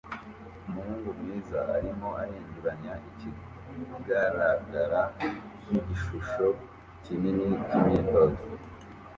[0.67, 5.01] Umuhungu mwiza arimo ahinduranya ikigaragara
[5.65, 6.47] nkigishusho
[7.03, 8.41] kinini cyimyitozo